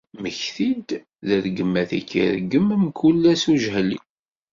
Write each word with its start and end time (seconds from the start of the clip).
Mmekti-d 0.17 0.89
d 1.27 1.29
rregmat 1.43 1.91
i 1.99 2.01
k-ireggem 2.09 2.67
mkul 2.85 3.21
ass 3.33 3.43
ujehli. 3.51 3.99